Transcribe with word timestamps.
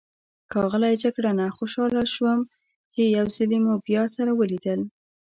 ښاغلی 0.51 0.93
جګړنه، 1.03 1.45
خوشحاله 1.57 2.03
شوم 2.13 2.39
چې 2.93 3.01
یو 3.17 3.25
ځلي 3.35 3.59
مو 3.65 3.73
بیا 3.87 4.03
سره 4.15 4.31
ولیدل. 4.39 4.79